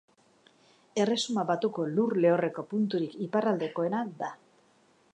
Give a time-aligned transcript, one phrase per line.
[1.03, 4.35] Erresuma Batuko lur lehorreko punturik iparraldekoena da.